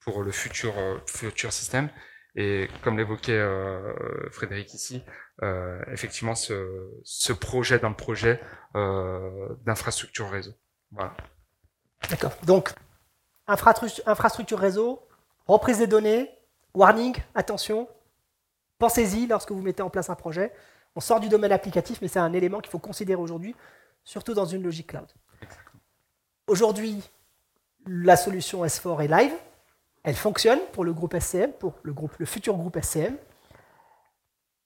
pour 0.00 0.22
le 0.22 0.30
futur 0.30 0.74
futur 1.06 1.52
système. 1.52 1.88
Et 2.36 2.68
comme 2.82 2.96
l'évoquait 2.96 3.32
euh, 3.32 3.92
Frédéric 4.30 4.72
ici, 4.74 5.02
euh, 5.42 5.80
effectivement, 5.92 6.34
ce, 6.34 6.88
ce, 7.02 7.32
projet 7.32 7.78
dans 7.78 7.88
le 7.88 7.96
projet 7.96 8.40
euh, 8.76 9.48
d'infrastructure 9.64 10.30
réseau. 10.30 10.52
Voilà. 10.92 11.16
D'accord. 12.08 12.32
Donc, 12.44 12.72
infrastructure, 13.50 14.58
réseau, 14.58 15.02
reprise 15.46 15.78
des 15.78 15.86
données, 15.86 16.30
warning, 16.74 17.16
attention, 17.34 17.88
pensez-y 18.78 19.26
lorsque 19.26 19.52
vous 19.52 19.62
mettez 19.62 19.82
en 19.82 19.90
place 19.90 20.10
un 20.10 20.14
projet. 20.14 20.52
On 20.96 21.00
sort 21.00 21.20
du 21.20 21.28
domaine 21.28 21.52
applicatif, 21.52 22.00
mais 22.02 22.08
c'est 22.08 22.18
un 22.18 22.32
élément 22.32 22.60
qu'il 22.60 22.70
faut 22.70 22.78
considérer 22.78 23.20
aujourd'hui, 23.20 23.54
surtout 24.04 24.34
dans 24.34 24.46
une 24.46 24.62
logique 24.62 24.88
cloud. 24.88 25.08
Aujourd'hui, 26.46 27.02
la 27.86 28.16
solution 28.16 28.64
S4 28.64 29.04
est 29.04 29.08
live 29.08 29.32
elle 30.02 30.16
fonctionne 30.16 30.60
pour 30.72 30.84
le 30.84 30.92
groupe 30.92 31.14
SCM, 31.18 31.52
pour 31.52 31.74
le, 31.82 31.92
groupe, 31.92 32.16
le 32.18 32.26
futur 32.26 32.56
groupe 32.56 32.78
SCM. 32.80 33.16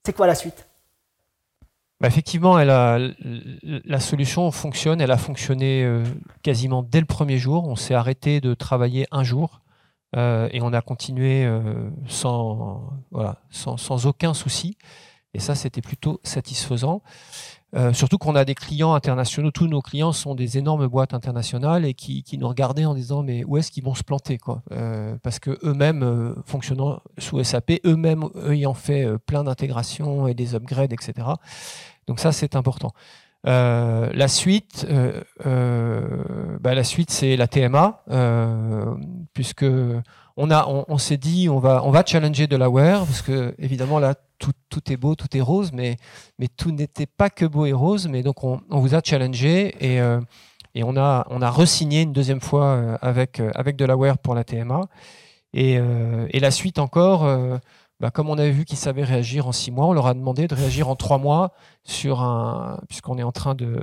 C'est 0.04 0.12
quoi 0.12 0.26
la 0.26 0.34
suite? 0.34 0.66
Bah 2.00 2.08
Effectivement, 2.08 2.58
la 2.58 4.00
solution 4.00 4.50
fonctionne. 4.50 5.00
Elle 5.00 5.10
a 5.10 5.16
fonctionné 5.16 5.84
euh, 5.84 6.04
quasiment 6.42 6.82
dès 6.82 7.00
le 7.00 7.06
premier 7.06 7.38
jour. 7.38 7.66
On 7.68 7.76
s'est 7.76 7.94
arrêté 7.94 8.40
de 8.40 8.54
travailler 8.54 9.06
un 9.10 9.24
jour 9.24 9.60
euh, 10.16 10.48
et 10.52 10.62
on 10.62 10.72
a 10.72 10.80
continué 10.80 11.44
euh, 11.44 11.90
sans, 12.08 12.96
aucun 14.06 14.34
souci. 14.34 14.76
Et 15.34 15.40
ça, 15.40 15.54
c'était 15.54 15.82
plutôt 15.82 16.20
satisfaisant. 16.22 17.02
Euh, 17.76 17.92
surtout 17.92 18.18
qu'on 18.18 18.36
a 18.36 18.44
des 18.44 18.54
clients 18.54 18.94
internationaux, 18.94 19.50
tous 19.50 19.66
nos 19.66 19.82
clients 19.82 20.12
sont 20.12 20.36
des 20.36 20.58
énormes 20.58 20.86
boîtes 20.86 21.12
internationales 21.12 21.84
et 21.84 21.94
qui, 21.94 22.24
nous 22.38 22.48
regardaient 22.48 22.84
en 22.84 22.94
disant 22.94 23.22
mais 23.24 23.42
où 23.44 23.56
est-ce 23.56 23.72
qu'ils 23.72 23.82
vont 23.82 23.94
se 23.94 24.04
planter 24.04 24.38
quoi? 24.38 24.62
Euh, 24.70 25.16
Parce 25.22 25.40
que 25.40 25.58
eux-mêmes 25.64 26.04
euh, 26.04 26.34
fonctionnant 26.46 27.00
sous 27.18 27.42
SAP, 27.42 27.72
eux-mêmes 27.84 28.24
ayant 28.48 28.74
fait 28.74 29.06
plein 29.26 29.42
d'intégrations 29.42 30.28
et 30.28 30.34
des 30.34 30.54
upgrades, 30.54 30.92
etc. 30.92 31.26
Donc 32.06 32.20
ça 32.20 32.30
c'est 32.30 32.54
important. 32.54 32.92
la 33.44 34.28
suite, 34.28 34.86
bah, 35.44 36.74
la 36.74 36.84
suite 36.84 37.10
c'est 37.10 37.36
la 37.36 37.48
TMA, 37.48 38.04
puisque 39.32 39.66
on 40.36 40.50
a, 40.50 40.66
on, 40.66 40.98
s'est 40.98 41.16
dit, 41.16 41.48
on 41.48 41.58
va, 41.58 41.82
on 41.84 41.90
va 41.90 42.04
challenger 42.04 42.46
de 42.46 42.56
Delaware 42.56 43.04
parce 43.04 43.22
que 43.22 43.54
évidemment 43.58 43.98
là, 43.98 44.14
tout, 44.38 44.52
tout 44.68 44.92
est 44.92 44.96
beau, 44.96 45.14
tout 45.14 45.36
est 45.36 45.40
rose, 45.40 45.72
mais, 45.72 45.96
mais 46.38 46.48
tout 46.48 46.70
n'était 46.70 47.06
pas 47.06 47.30
que 47.30 47.44
beau 47.44 47.66
et 47.66 47.72
rose. 47.72 48.08
Mais 48.08 48.22
donc 48.22 48.44
on, 48.44 48.60
vous 48.70 48.94
a 48.94 49.00
challengé 49.02 49.74
et, 49.80 50.00
euh, 50.00 50.20
et 50.74 50.84
on 50.84 50.96
a, 50.96 51.26
on 51.30 51.42
a 51.42 51.50
re-signé 51.50 52.02
une 52.02 52.12
deuxième 52.12 52.40
fois 52.40 52.64
euh, 52.64 52.98
avec, 53.00 53.40
euh, 53.40 53.50
avec 53.54 53.76
Delaware 53.76 54.18
pour 54.18 54.34
la 54.34 54.44
TMA. 54.44 54.82
Et, 55.56 55.74
et 55.74 56.40
la 56.40 56.50
suite 56.50 56.80
encore, 56.80 57.60
bah, 58.00 58.10
comme 58.10 58.28
on 58.28 58.38
avait 58.38 58.50
vu 58.50 58.64
qu'ils 58.64 58.76
savaient 58.76 59.04
réagir 59.04 59.46
en 59.46 59.52
six 59.52 59.70
mois, 59.70 59.86
on 59.86 59.92
leur 59.92 60.08
a 60.08 60.14
demandé 60.14 60.48
de 60.48 60.54
réagir 60.56 60.88
en 60.88 60.96
trois 60.96 61.18
mois 61.18 61.52
sur 61.84 62.22
un, 62.22 62.80
puisqu'on 62.88 63.18
est 63.18 63.22
en 63.22 63.30
train 63.30 63.54
de 63.54 63.78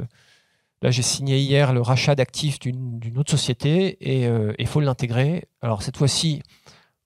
Là, 0.81 0.89
j'ai 0.91 1.03
signé 1.03 1.38
hier 1.38 1.72
le 1.72 1.79
rachat 1.79 2.15
d'actifs 2.15 2.60
d'une 2.60 3.17
autre 3.17 3.31
société 3.31 3.98
et 4.01 4.27
il 4.60 4.67
faut 4.67 4.81
l'intégrer. 4.81 5.46
Alors 5.62 5.81
cette 5.81 5.96
fois-ci, 5.96 6.41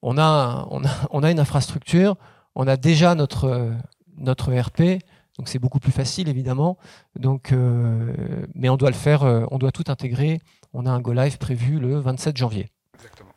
on 0.01 0.17
a, 0.17 0.67
on, 0.71 0.83
a, 0.83 0.89
on 1.11 1.23
a 1.23 1.29
une 1.29 1.39
infrastructure, 1.39 2.15
on 2.55 2.67
a 2.67 2.77
déjà 2.77 3.15
notre, 3.15 3.71
notre 4.17 4.51
ERP, 4.51 5.01
donc 5.37 5.49
c'est 5.49 5.59
beaucoup 5.59 5.79
plus 5.79 5.91
facile 5.91 6.29
évidemment. 6.29 6.77
Donc, 7.15 7.51
euh, 7.51 8.13
mais 8.53 8.69
on 8.69 8.77
doit 8.77 8.89
le 8.89 8.95
faire, 8.95 9.23
euh, 9.23 9.45
on 9.51 9.57
doit 9.57 9.71
tout 9.71 9.83
intégrer. 9.87 10.39
On 10.73 10.85
a 10.85 10.91
un 10.91 11.01
go 11.01 11.13
live 11.13 11.37
prévu 11.37 11.79
le 11.79 11.99
27 11.99 12.37
janvier. 12.37 12.71
Exactement. 12.95 13.31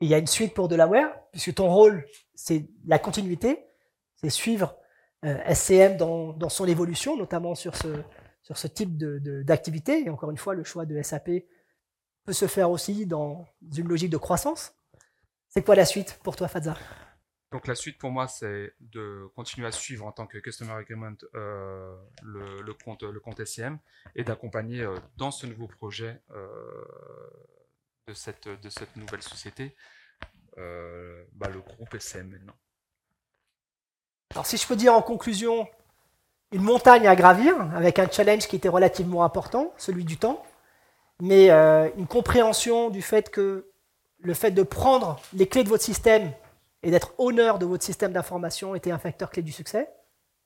Il 0.00 0.08
y 0.08 0.14
a 0.14 0.18
une 0.18 0.26
suite 0.26 0.52
pour 0.52 0.68
Delaware, 0.68 1.10
puisque 1.30 1.54
ton 1.54 1.72
rôle, 1.72 2.04
c'est 2.34 2.68
la 2.86 2.98
continuité, 2.98 3.64
c'est 4.16 4.30
suivre 4.30 4.76
euh, 5.24 5.38
SCM 5.54 5.96
dans, 5.96 6.32
dans, 6.32 6.48
son 6.48 6.66
évolution, 6.66 7.16
notamment 7.16 7.54
sur 7.54 7.76
ce, 7.76 8.02
sur 8.42 8.58
ce 8.58 8.66
type 8.66 8.96
d'activité. 8.98 10.02
De, 10.02 10.08
et 10.08 10.10
encore 10.10 10.32
une 10.32 10.36
fois, 10.36 10.54
le 10.54 10.64
choix 10.64 10.86
de 10.86 11.00
SAP 11.02 11.30
peut 12.24 12.32
se 12.32 12.48
faire 12.48 12.70
aussi 12.70 13.06
dans 13.06 13.44
une 13.76 13.86
logique 13.86 14.10
de 14.10 14.16
croissance. 14.16 14.74
C'est 15.48 15.62
quoi 15.62 15.76
la 15.76 15.84
suite 15.84 16.18
pour 16.24 16.34
toi, 16.34 16.48
Fadza? 16.48 16.74
Donc 17.52 17.66
la 17.66 17.74
suite 17.74 17.98
pour 17.98 18.10
moi, 18.10 18.26
c'est 18.28 18.72
de 18.80 19.30
continuer 19.36 19.66
à 19.66 19.72
suivre 19.72 20.06
en 20.06 20.12
tant 20.12 20.26
que 20.26 20.38
Customer 20.38 20.72
Agreement 20.72 21.14
euh, 21.34 21.94
le, 22.22 22.72
compte, 22.72 23.02
le 23.02 23.20
compte 23.20 23.44
SCM 23.44 23.78
et 24.16 24.24
d'accompagner 24.24 24.80
euh, 24.80 24.96
dans 25.18 25.30
ce 25.30 25.46
nouveau 25.46 25.66
projet 25.66 26.20
euh, 26.30 26.48
de, 28.08 28.14
cette, 28.14 28.48
de 28.48 28.68
cette 28.70 28.96
nouvelle 28.96 29.22
société 29.22 29.76
bah, 30.56 31.48
le 31.48 31.60
groupe 31.60 31.96
SCM 31.98 32.28
maintenant. 32.28 32.54
Alors 34.32 34.46
si 34.46 34.56
je 34.56 34.66
peux 34.66 34.76
dire 34.76 34.94
en 34.94 35.02
conclusion, 35.02 35.68
une 36.52 36.62
montagne 36.62 37.06
à 37.06 37.16
gravir 37.16 37.54
avec 37.74 37.98
un 37.98 38.10
challenge 38.10 38.48
qui 38.48 38.56
était 38.56 38.68
relativement 38.68 39.24
important, 39.24 39.72
celui 39.78 40.04
du 40.04 40.18
temps, 40.18 40.42
mais 41.20 41.50
une 41.50 42.06
compréhension 42.06 42.90
du 42.90 43.00
fait 43.00 43.30
que 43.30 43.70
le 44.18 44.34
fait 44.34 44.50
de 44.50 44.62
prendre 44.62 45.20
les 45.32 45.48
clés 45.48 45.64
de 45.64 45.70
votre 45.70 45.82
système 45.82 46.32
et 46.82 46.90
d'être 46.90 47.14
honneur 47.18 47.58
de 47.58 47.66
votre 47.66 47.84
système 47.84 48.12
d'information 48.12 48.74
était 48.74 48.90
un 48.90 48.98
facteur 48.98 49.30
clé 49.30 49.42
du 49.42 49.52
succès. 49.52 49.88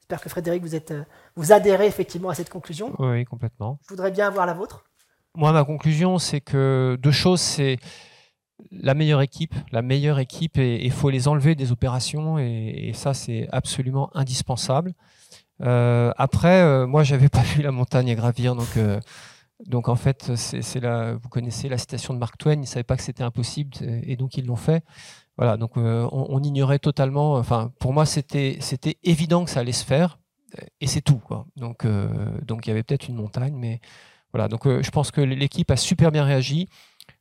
J'espère 0.00 0.20
que 0.20 0.28
Frédéric, 0.28 0.62
vous, 0.62 0.74
êtes, 0.74 0.92
euh, 0.92 1.04
vous 1.34 1.52
adhérez 1.52 1.86
effectivement 1.86 2.28
à 2.28 2.34
cette 2.34 2.50
conclusion. 2.50 2.94
Oui, 2.98 3.24
complètement. 3.24 3.78
Je 3.84 3.88
voudrais 3.88 4.10
bien 4.10 4.28
avoir 4.28 4.46
la 4.46 4.54
vôtre. 4.54 4.84
Moi, 5.34 5.52
ma 5.52 5.64
conclusion, 5.64 6.18
c'est 6.18 6.40
que 6.40 6.96
deux 7.00 7.10
choses, 7.10 7.40
c'est 7.40 7.78
la 8.70 8.94
meilleure 8.94 9.20
équipe, 9.20 9.54
la 9.70 9.82
meilleure 9.82 10.18
équipe, 10.18 10.58
et 10.58 10.84
il 10.84 10.92
faut 10.92 11.10
les 11.10 11.28
enlever 11.28 11.54
des 11.54 11.72
opérations, 11.72 12.38
et 12.38 12.92
ça, 12.94 13.12
c'est 13.12 13.48
absolument 13.52 14.10
indispensable. 14.14 14.94
Euh, 15.62 16.12
après, 16.16 16.60
euh, 16.62 16.86
moi, 16.86 17.02
j'avais 17.02 17.28
pas 17.28 17.42
vu 17.42 17.62
la 17.62 17.72
montagne 17.72 18.10
à 18.10 18.14
gravir, 18.14 18.54
donc, 18.54 18.76
euh, 18.76 19.00
donc 19.66 19.88
en 19.88 19.96
fait, 19.96 20.36
c'est 20.36 20.80
vous 21.14 21.28
connaissez 21.28 21.68
la 21.68 21.78
citation 21.78 22.12
de 22.12 22.18
Mark 22.18 22.36
Twain, 22.36 22.60
ils 22.60 22.66
savaient 22.66 22.84
pas 22.84 22.96
que 22.96 23.02
c'était 23.02 23.22
impossible, 23.22 23.70
et 23.80 24.16
donc 24.16 24.36
ils 24.36 24.46
l'ont 24.46 24.56
fait. 24.56 24.84
Voilà, 25.36 25.56
donc 25.56 25.76
on, 25.76 26.08
on, 26.12 26.42
ignorait 26.42 26.78
totalement. 26.78 27.34
Enfin, 27.34 27.72
pour 27.78 27.92
moi, 27.92 28.06
c'était 28.06 28.56
c'était 28.60 28.96
évident 29.02 29.44
que 29.44 29.50
ça 29.50 29.60
allait 29.60 29.72
se 29.72 29.84
faire, 29.84 30.18
et 30.80 30.86
c'est 30.86 31.02
tout. 31.02 31.18
Quoi. 31.18 31.46
Donc 31.56 31.86
donc 32.42 32.66
il 32.66 32.70
y 32.70 32.72
avait 32.72 32.82
peut-être 32.82 33.08
une 33.08 33.16
montagne, 33.16 33.54
mais 33.54 33.80
voilà. 34.32 34.48
Donc 34.48 34.66
je 34.66 34.90
pense 34.90 35.10
que 35.10 35.20
l'équipe 35.20 35.70
a 35.70 35.76
super 35.76 36.10
bien 36.10 36.24
réagi. 36.24 36.68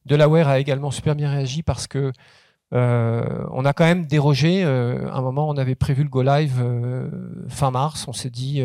Delaware 0.06 0.48
a 0.48 0.60
également 0.60 0.92
super 0.92 1.16
bien 1.16 1.30
réagi 1.30 1.64
parce 1.64 1.88
que 1.88 2.12
euh, 2.74 3.46
on 3.52 3.66
a 3.66 3.74
quand 3.74 3.86
même 3.86 4.06
dérogé. 4.06 4.64
Euh, 4.64 5.10
un 5.12 5.22
moment, 5.22 5.48
on 5.50 5.58
avait 5.58 5.76
prévu 5.76 6.04
le 6.04 6.10
go 6.10 6.22
live 6.22 6.60
euh, 6.60 7.10
fin 7.50 7.72
mars. 7.72 8.08
On 8.08 8.14
s'est 8.14 8.30
dit, 8.30 8.64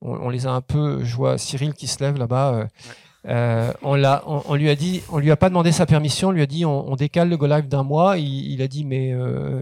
on, 0.00 0.28
les 0.28 0.46
a 0.46 0.52
un 0.52 0.60
peu. 0.60 1.04
Je 1.04 1.14
vois 1.16 1.38
Cyril 1.38 1.74
qui 1.74 1.86
se 1.86 2.02
lève 2.02 2.18
là-bas. 2.18 2.68
On, 3.24 3.94
l'a, 3.94 4.22
on, 4.26 4.54
lui 4.54 4.68
a 4.68 4.74
dit, 4.74 5.02
on 5.10 5.18
lui 5.18 5.30
a 5.30 5.36
pas 5.36 5.48
demandé 5.48 5.72
sa 5.72 5.86
permission. 5.86 6.28
On 6.28 6.32
lui 6.32 6.42
a 6.42 6.46
dit, 6.46 6.64
on, 6.64 6.96
décale 6.96 7.28
le 7.28 7.36
go 7.36 7.46
live 7.46 7.68
d'un 7.68 7.82
mois. 7.82 8.18
Il, 8.18 8.60
a 8.62 8.68
dit, 8.68 8.84
mais 8.84 9.14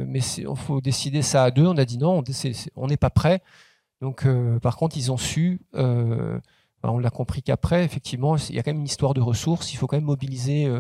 mais 0.07 0.21
il 0.21 0.57
faut 0.57 0.81
décider 0.81 1.23
ça 1.23 1.45
à 1.45 1.51
deux. 1.51 1.67
On 1.67 1.77
a 1.77 1.85
dit 1.85 1.99
non, 1.99 2.23
on 2.77 2.87
n'est 2.87 2.97
pas 2.97 3.11
prêt. 3.11 3.43
Donc, 4.01 4.27
par 4.63 4.77
contre, 4.77 4.97
ils 4.97 5.13
ont 5.13 5.19
su. 5.19 5.61
on 5.75 6.99
l'a 6.99 7.11
compris 7.11 7.43
qu'après, 7.43 7.85
effectivement, 7.85 8.37
il 8.37 8.55
y 8.55 8.59
a 8.59 8.63
quand 8.63 8.73
même 8.73 8.81
une 8.81 8.87
histoire 8.87 9.15
de 9.15 9.21
ressources. 9.21 9.73
Il 9.73 9.77
faut 9.77 9.87
quand 9.87 9.97
même 9.97 10.05
mobiliser 10.05 10.71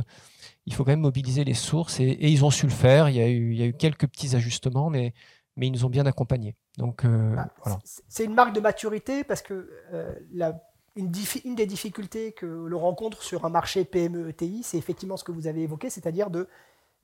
il 0.66 0.74
faut 0.74 0.84
quand 0.84 0.92
même 0.92 1.00
mobiliser 1.00 1.44
les 1.44 1.54
sources 1.54 2.00
et, 2.00 2.16
ils 2.20 2.44
ont 2.44 2.50
su 2.50 2.66
le 2.66 2.72
faire. 2.72 3.08
Il 3.08 3.16
y, 3.16 3.20
a 3.20 3.28
eu, 3.28 3.52
il 3.52 3.58
y 3.58 3.62
a 3.62 3.66
eu 3.66 3.72
quelques 3.72 4.06
petits 4.06 4.36
ajustements, 4.36 4.90
mais, 4.90 5.14
mais 5.56 5.66
ils 5.66 5.72
nous 5.72 5.84
ont 5.84 5.90
bien 5.90 6.06
accompagnés. 6.06 6.56
Donc, 6.78 7.04
euh, 7.04 7.34
ah, 7.36 7.48
voilà. 7.62 7.78
C'est 8.08 8.24
une 8.24 8.34
marque 8.34 8.54
de 8.54 8.60
maturité 8.60 9.24
parce 9.24 9.42
que 9.42 9.68
euh, 9.92 10.14
la, 10.32 10.62
une, 10.96 11.12
une, 11.44 11.54
des 11.54 11.66
difficultés 11.66 12.32
que 12.32 12.46
l'on 12.46 12.78
rencontre 12.78 13.22
sur 13.22 13.44
un 13.44 13.48
marché 13.48 13.84
PME-ETI, 13.84 14.62
c'est 14.62 14.78
effectivement 14.78 15.16
ce 15.16 15.24
que 15.24 15.32
vous 15.32 15.46
avez 15.46 15.62
évoqué, 15.62 15.90
c'est-à-dire 15.90 16.30
de 16.30 16.48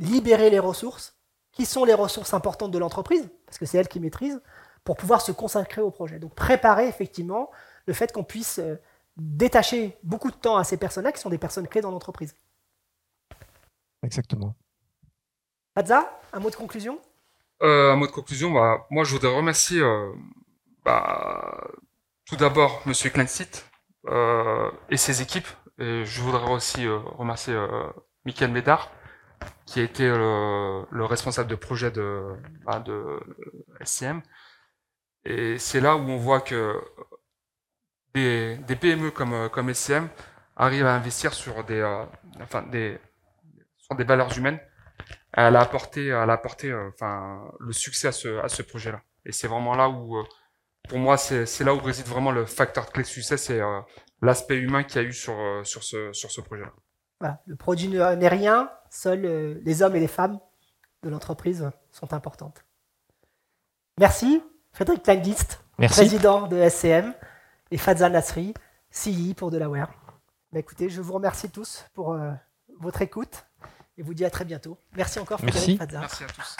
libérer 0.00 0.50
les 0.50 0.59
ressources, 0.59 1.16
qui 1.52 1.64
sont 1.64 1.85
les 1.85 1.95
ressources 1.95 2.35
importantes 2.35 2.71
de 2.71 2.78
l'entreprise, 2.78 3.28
parce 3.47 3.59
que 3.59 3.64
c'est 3.64 3.78
elle 3.78 3.88
qui 3.88 4.00
maîtrise, 4.00 4.40
pour 4.85 4.97
pouvoir 4.97 5.21
se 5.21 5.33
consacrer 5.33 5.81
au 5.81 5.90
projet. 5.90 6.19
Donc 6.19 6.35
préparer 6.35 6.87
effectivement 6.87 7.50
le 7.87 7.95
fait 7.95 8.12
qu'on 8.12 8.25
puisse 8.25 8.59
euh, 8.59 8.76
détacher 9.16 9.97
beaucoup 10.02 10.31
de 10.31 10.37
temps 10.37 10.57
à 10.57 10.64
ces 10.64 10.76
personnes-là 10.76 11.12
qui 11.12 11.21
sont 11.21 11.31
des 11.31 11.38
personnes 11.38 11.66
clés 11.66 11.81
dans 11.81 11.90
l'entreprise. 11.90 12.37
Exactement. 14.02 14.55
Hadza, 15.75 16.21
un 16.33 16.40
mot 16.40 16.50
de 16.50 16.57
conclusion? 16.57 17.00
Euh, 17.62 17.93
Un 17.93 17.97
mot 17.97 18.07
de 18.07 18.12
conclusion, 18.12 18.50
bah, 18.52 18.87
moi 18.90 19.05
je 19.05 19.12
voudrais 19.12 19.35
remercier 19.35 19.81
euh, 19.81 20.12
bah, 20.85 21.66
tout 22.26 22.37
d'abord 22.37 22.83
Monsieur 22.85 23.11
Kleinsit 23.11 23.64
et 24.91 24.97
ses 24.97 25.23
équipes. 25.23 25.49
Et 25.79 26.05
je 26.05 26.21
voudrais 26.23 26.51
aussi 26.51 26.87
euh, 26.87 26.99
remercier 26.99 27.55
euh, 27.55 27.69
Michael 28.25 28.51
Médard, 28.51 28.91
qui 29.67 29.81
a 29.81 29.83
été 29.83 30.09
le, 30.09 31.05
responsable 31.05 31.51
de 31.51 31.55
projet 31.55 31.91
de, 31.91 32.23
bah, 32.65 32.83
SCM. 33.85 34.23
Et 35.25 35.59
c'est 35.59 35.81
là 35.81 35.97
où 35.97 36.01
on 36.01 36.17
voit 36.17 36.41
que 36.41 36.81
des, 38.15 38.57
des, 38.59 38.77
PME 38.77 39.11
comme, 39.11 39.51
comme 39.51 39.73
SCM 39.75 40.09
arrivent 40.57 40.87
à 40.87 40.95
investir 40.95 41.35
sur 41.35 41.65
des, 41.65 41.83
enfin, 42.41 42.63
des, 42.63 42.99
sur 43.77 43.97
des 43.97 44.05
valeurs 44.05 44.37
humaines. 44.39 44.61
Elle 45.33 45.57
a 45.57 45.61
apporté, 45.61 46.07
elle 46.07 46.31
a 46.31 46.35
apporté 46.35 46.73
enfin, 46.73 47.53
le 47.61 47.73
succès 47.73 48.09
à 48.09 48.13
ce, 48.13 48.39
à 48.39 48.49
ce 48.49 48.63
projet-là. 48.63 49.03
Et 49.27 49.33
c'est 49.33 49.49
vraiment 49.49 49.75
là 49.75 49.91
où 49.91 50.25
pour 50.88 50.99
moi, 50.99 51.16
c'est 51.16 51.61
là 51.61 51.75
où 51.75 51.78
réside 51.78 52.07
vraiment 52.07 52.31
le 52.31 52.47
facteur 52.47 52.90
clé 52.90 53.02
de 53.02 53.09
succès, 53.09 53.37
c'est 53.37 53.61
euh, 53.61 53.81
l'aspect 54.23 54.57
humain 54.57 54.83
qu'il 54.85 55.02
y 55.02 55.05
a 55.05 55.09
eu 55.09 55.12
sur, 55.12 55.38
euh, 55.38 55.64
sur 55.64 55.83
ce, 55.83 56.12
sur 56.12 56.31
ce 56.31 56.40
projet-là. 56.40 56.73
Voilà, 57.21 57.43
le 57.47 57.57
produit 57.57 57.88
n'est 57.88 58.28
rien, 58.28 58.71
seuls 58.90 59.25
euh, 59.25 59.61
les 59.64 59.83
hommes 59.83 59.97
et 59.97 60.00
les 60.00 60.09
femmes 60.09 60.38
de 61.02 61.09
l'entreprise 61.09 61.71
sont 61.90 62.12
importantes. 62.12 62.64
Merci, 63.99 64.43
Frédéric 64.73 65.05
Kleinlist, 65.05 65.64
président 65.88 66.47
de 66.47 66.69
SCM, 66.69 67.14
et 67.71 67.78
Fadzal 67.78 68.12
Nasri, 68.12 68.55
CI 68.90 69.35
pour 69.35 69.50
Delaware. 69.50 69.90
Bah, 70.52 70.59
écoutez, 70.59 70.88
je 70.90 71.00
vous 71.00 71.14
remercie 71.14 71.50
tous 71.50 71.87
pour 71.95 72.16
votre 72.78 73.02
écoute 73.02 73.47
et 73.97 74.02
vous 74.02 74.14
dis 74.14 74.25
à 74.25 74.31
très 74.31 74.45
bientôt. 74.45 74.78
Merci 74.95 75.19
encore, 75.19 75.40
Frédéric 75.40 75.81
Merci. 75.81 75.97
Merci 75.99 76.25
à 76.25 76.26
tous. 76.26 76.57